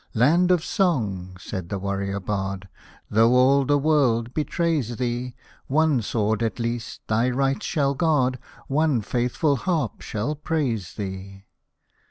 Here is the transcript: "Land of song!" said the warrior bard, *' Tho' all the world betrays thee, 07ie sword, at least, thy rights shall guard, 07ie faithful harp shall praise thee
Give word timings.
"Land 0.25 0.49
of 0.49 0.65
song!" 0.65 1.29
said 1.39 1.69
the 1.69 1.77
warrior 1.77 2.19
bard, 2.19 2.67
*' 2.89 3.09
Tho' 3.11 3.29
all 3.35 3.65
the 3.65 3.77
world 3.77 4.33
betrays 4.33 4.95
thee, 4.97 5.35
07ie 5.69 6.03
sword, 6.03 6.41
at 6.41 6.57
least, 6.57 7.01
thy 7.07 7.29
rights 7.29 7.67
shall 7.67 7.93
guard, 7.93 8.39
07ie 8.67 9.05
faithful 9.05 9.55
harp 9.57 10.01
shall 10.01 10.33
praise 10.33 10.95
thee 10.95 11.45